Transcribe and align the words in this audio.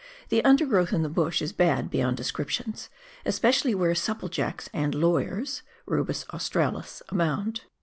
the 0.29 0.43
undergrowth 0.43 0.93
in 0.93 1.03
the 1.03 1.09
bush 1.09 1.43
is 1.43 1.53
bad 1.53 1.91
beyond 1.91 2.17
description, 2.17 2.73
especially 3.23 3.75
where" 3.75 3.91
supplejacks" 4.07 4.67
and" 4.73 4.95
lawj'ers 4.95 5.61
'* 5.73 5.85
(Rubus 5.87 6.25
australis) 6.33 7.03
abound. 7.09 7.65